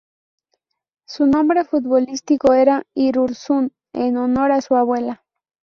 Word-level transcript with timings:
Su 1.05 1.27
nombre 1.27 1.63
futbolístico 1.63 2.53
era 2.53 2.87
"Irurzun", 2.95 3.71
en 3.93 4.17
honor 4.17 4.51
a 4.51 4.59
su 4.61 4.75
abuela. 4.75 5.23